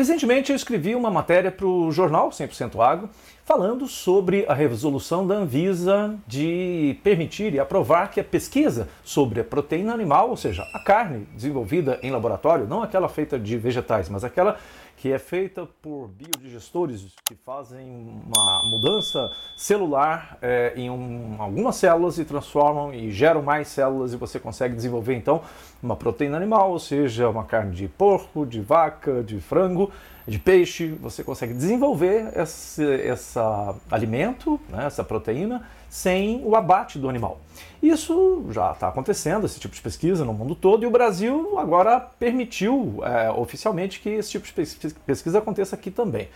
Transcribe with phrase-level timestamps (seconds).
[0.00, 3.10] Recentemente eu escrevi uma matéria para o jornal 100% Agro
[3.44, 9.44] falando sobre a resolução da Anvisa de permitir e aprovar que a pesquisa sobre a
[9.44, 14.24] proteína animal, ou seja, a carne desenvolvida em laboratório, não aquela feita de vegetais, mas
[14.24, 14.56] aquela
[15.00, 22.18] que é feita por biodigestores que fazem uma mudança celular é, em um, algumas células
[22.18, 25.40] e transformam e geram mais células e você consegue desenvolver então
[25.82, 29.90] uma proteína animal, ou seja, uma carne de porco, de vaca, de frango,
[30.28, 37.08] de peixe, você consegue desenvolver esse essa alimento, né, essa proteína, sem o abate do
[37.08, 37.40] animal.
[37.82, 42.00] Isso já está acontecendo, esse tipo de pesquisa no mundo todo, e o Brasil agora
[42.00, 46.28] permitiu é, oficialmente que esse tipo de pesquisa aconteça aqui também.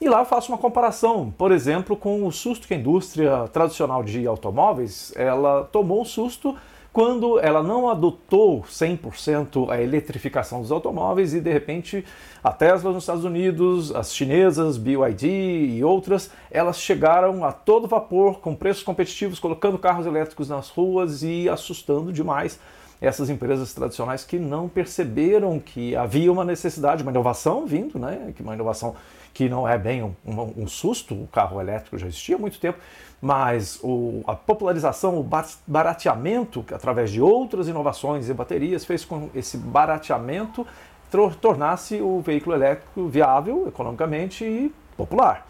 [0.00, 4.02] E lá eu faço uma comparação, por exemplo, com o susto que a indústria tradicional
[4.02, 6.56] de automóveis ela tomou um susto
[6.94, 12.04] quando ela não adotou 100% a eletrificação dos automóveis e de repente
[12.42, 15.26] a Tesla nos Estados Unidos, as chinesas, BYD
[15.76, 21.24] e outras, elas chegaram a todo vapor com preços competitivos, colocando carros elétricos nas ruas
[21.24, 22.60] e assustando demais
[23.04, 28.32] essas empresas tradicionais que não perceberam que havia uma necessidade, uma inovação vindo, né?
[28.34, 28.94] que uma inovação
[29.32, 32.58] que não é bem um, um, um susto, o carro elétrico já existia há muito
[32.60, 32.78] tempo,
[33.20, 35.28] mas o, a popularização, o
[35.66, 40.66] barateamento através de outras inovações e baterias fez com esse barateamento
[41.40, 45.46] tornasse o veículo elétrico viável economicamente e popular.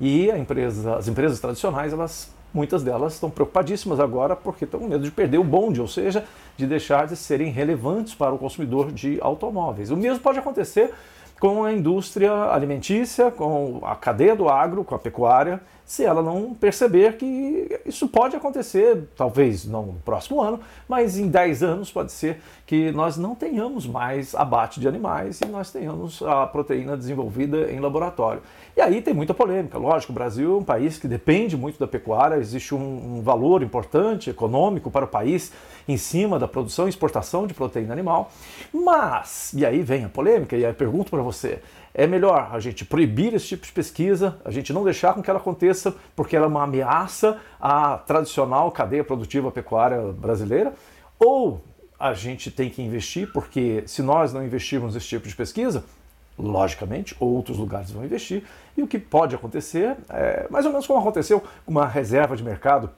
[0.00, 5.04] E empresa, as empresas tradicionais, elas, muitas delas estão preocupadíssimas agora porque estão com medo
[5.04, 6.24] de perder o bonde, ou seja,
[6.56, 9.90] de deixar de serem relevantes para o consumidor de automóveis.
[9.90, 10.92] O mesmo pode acontecer
[11.38, 16.52] com a indústria alimentícia, com a cadeia do agro, com a pecuária, se ela não
[16.52, 22.12] perceber que isso pode acontecer, talvez não no próximo ano, mas em 10 anos pode
[22.12, 27.72] ser que nós não tenhamos mais abate de animais e nós tenhamos a proteína desenvolvida
[27.72, 28.42] em laboratório.
[28.76, 31.86] E aí tem muita polêmica, lógico, o Brasil é um país que depende muito da
[31.86, 35.52] pecuária, existe um, valor importante econômico para o país
[35.88, 38.30] em cima da produção e exportação de proteína animal,
[38.70, 41.60] mas, e aí vem a polêmica, e aí pergunto para você,
[41.94, 45.28] é melhor a gente proibir esse tipo de pesquisa, a gente não deixar com que
[45.28, 45.77] ela aconteça,
[46.16, 50.72] porque ela é uma ameaça à tradicional cadeia produtiva pecuária brasileira,
[51.18, 51.60] ou
[51.98, 55.84] a gente tem que investir, porque se nós não investirmos nesse tipo de pesquisa,
[56.38, 58.44] logicamente, outros lugares vão investir,
[58.76, 62.44] e o que pode acontecer é mais ou menos como aconteceu com uma reserva de
[62.44, 62.90] mercado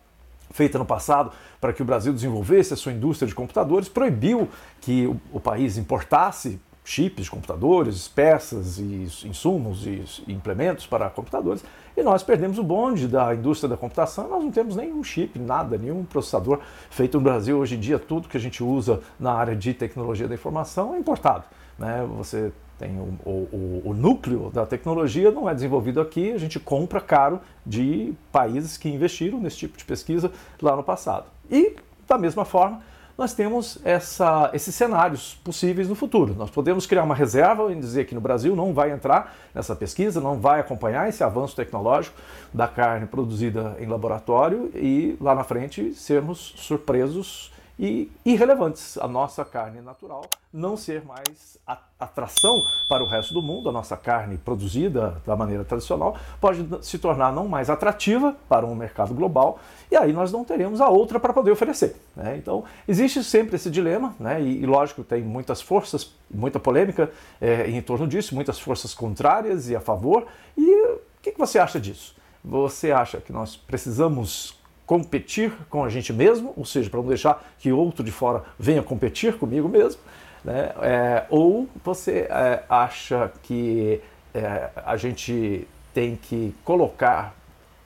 [0.51, 4.49] feita no passado para que o Brasil desenvolvesse a sua indústria de computadores, proibiu
[4.81, 11.65] que o, o país importasse chips de computadores, peças e insumos e implementos para computadores,
[11.97, 15.77] e nós perdemos o bonde da indústria da computação, nós não temos nenhum chip, nada,
[15.77, 17.59] nenhum processador feito no Brasil.
[17.59, 20.99] Hoje em dia, tudo que a gente usa na área de tecnologia da informação é
[20.99, 21.45] importado.
[21.79, 22.07] Né?
[22.17, 26.99] Você tem o, o, o, núcleo da tecnologia não é desenvolvido aqui, a gente compra
[26.99, 31.27] caro de países que investiram nesse tipo de pesquisa lá no passado.
[31.51, 31.77] E,
[32.09, 32.81] da mesma forma,
[33.21, 36.35] nós temos essa, esses cenários possíveis no futuro.
[36.35, 40.23] Nós podemos criar uma reserva e dizer que no Brasil não vai entrar nessa pesquisa,
[40.23, 42.17] não vai acompanhar esse avanço tecnológico
[42.51, 48.99] da carne produzida em laboratório e lá na frente sermos surpresos e irrelevantes.
[48.99, 51.59] A nossa carne natural não ser mais
[51.99, 56.99] atração para o resto do mundo, a nossa carne produzida da maneira tradicional pode se
[56.99, 59.59] tornar não mais atrativa para um mercado global
[59.91, 61.97] e aí nós não teremos a outra para poder oferecer.
[62.15, 62.37] Né?
[62.37, 64.43] Então existe sempre esse dilema né?
[64.43, 67.11] e, e, lógico tem muitas forças, muita polêmica
[67.41, 70.27] é, em torno disso, muitas forças contrárias e a favor.
[70.57, 72.15] E o que, que você acha disso?
[72.45, 74.60] Você acha que nós precisamos
[74.91, 78.83] competir com a gente mesmo, ou seja, para não deixar que outro de fora venha
[78.83, 80.01] competir comigo mesmo,
[80.45, 80.73] né?
[80.83, 84.01] É, ou você é, acha que
[84.35, 85.65] é, a gente
[85.95, 87.37] tem que colocar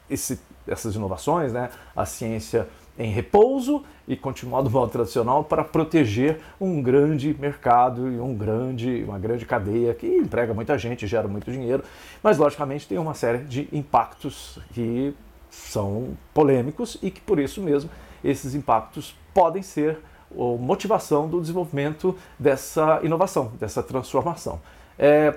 [0.08, 1.68] esse, essas inovações, né?
[1.94, 2.66] a ciência
[2.98, 9.04] em repouso e continuar do modo tradicional para proteger um grande mercado e um grande,
[9.06, 11.84] uma grande cadeia que emprega muita gente, gera muito dinheiro,
[12.22, 15.14] mas logicamente tem uma série de impactos que
[15.54, 17.90] são polêmicos e que por isso mesmo
[18.22, 19.98] esses impactos podem ser
[20.30, 24.60] a motivação do desenvolvimento dessa inovação, dessa transformação.
[24.98, 25.36] É,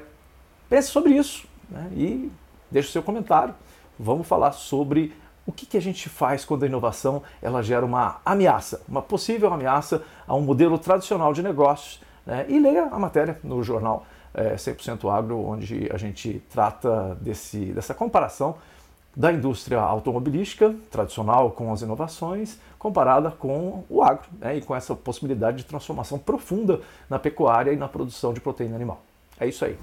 [0.69, 2.31] pense sobre isso né, e
[2.71, 3.53] deixe o seu comentário.
[3.99, 5.13] Vamos falar sobre
[5.45, 9.51] o que, que, a gente faz quando a inovação ela gera uma ameaça, uma possível
[9.53, 12.01] ameaça a um modelo tradicional de negócios.
[12.25, 17.65] Né, e leia a matéria no jornal é, 100% Agro, onde a gente trata desse,
[17.67, 18.55] dessa comparação
[19.17, 24.93] da indústria automobilística tradicional com as inovações, comparada com o agro, né, e com essa
[24.95, 29.01] possibilidade de transformação profunda na pecuária e na produção de proteína animal.
[29.39, 29.75] É isso aí.